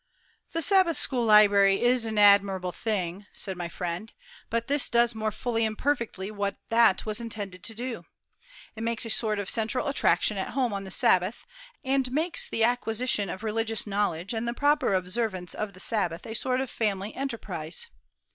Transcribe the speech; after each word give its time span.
"The 0.53 0.63
Sabbath 0.63 0.97
school 0.97 1.23
library 1.23 1.79
is 1.79 2.07
an 2.07 2.17
admirable 2.17 2.71
thing," 2.71 3.27
said 3.33 3.55
my 3.55 3.67
friend; 3.69 4.11
"but 4.49 4.65
this 4.65 4.89
does 4.89 5.13
more 5.13 5.31
fully 5.31 5.63
and 5.63 5.77
perfectly 5.77 6.31
what 6.31 6.57
that 6.69 7.05
was 7.05 7.21
intended 7.21 7.61
to 7.63 7.75
do. 7.75 8.05
It 8.75 8.81
makes 8.81 9.05
a 9.05 9.11
sort 9.11 9.37
of 9.37 9.47
central 9.47 9.87
attraction 9.87 10.37
at 10.39 10.53
home 10.57 10.73
on 10.73 10.85
the 10.85 10.89
Sabbath, 10.89 11.45
and 11.83 12.11
makes 12.11 12.49
the 12.49 12.63
acquisition 12.63 13.29
of 13.29 13.43
religious 13.43 13.85
knowledge 13.85 14.33
and 14.33 14.47
the 14.47 14.55
proper 14.55 14.95
observance 14.95 15.53
of 15.53 15.73
the 15.73 15.79
Sabbath 15.79 16.25
a 16.25 16.33
sort 16.33 16.61
of 16.61 16.71
family 16.71 17.13
enterprise. 17.13 17.85